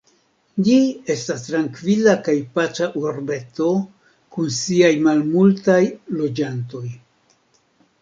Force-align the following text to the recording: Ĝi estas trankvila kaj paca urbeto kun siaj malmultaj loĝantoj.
Ĝi 0.67 0.77
estas 1.15 1.43
trankvila 1.49 2.15
kaj 2.29 2.35
paca 2.57 2.89
urbeto 3.03 3.69
kun 4.39 4.53
siaj 4.59 4.93
malmultaj 5.07 5.81
loĝantoj. 6.19 6.87